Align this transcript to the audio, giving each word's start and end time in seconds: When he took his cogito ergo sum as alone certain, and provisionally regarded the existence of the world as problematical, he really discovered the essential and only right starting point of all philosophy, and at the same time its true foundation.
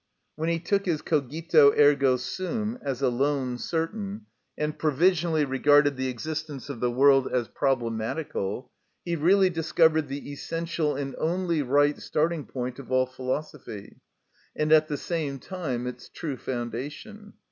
When 0.35 0.49
he 0.49 0.57
took 0.57 0.87
his 0.87 1.03
cogito 1.03 1.75
ergo 1.77 2.17
sum 2.17 2.79
as 2.81 3.03
alone 3.03 3.59
certain, 3.59 4.25
and 4.57 4.75
provisionally 4.79 5.45
regarded 5.45 5.95
the 5.95 6.07
existence 6.07 6.69
of 6.69 6.79
the 6.79 6.89
world 6.89 7.27
as 7.31 7.47
problematical, 7.49 8.71
he 9.05 9.15
really 9.15 9.51
discovered 9.51 10.07
the 10.07 10.31
essential 10.31 10.95
and 10.95 11.13
only 11.19 11.61
right 11.61 11.99
starting 12.01 12.45
point 12.45 12.79
of 12.79 12.91
all 12.91 13.05
philosophy, 13.05 13.97
and 14.55 14.71
at 14.71 14.87
the 14.87 14.97
same 14.97 15.37
time 15.37 15.85
its 15.85 16.09
true 16.09 16.35
foundation. 16.35 17.33